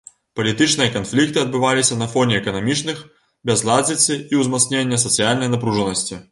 [0.37, 3.05] Палітычныя канфлікты адбываліся на фоне эканамічных
[3.53, 6.23] бязладзіцы і ўзмацнення сацыяльнай напружанасці.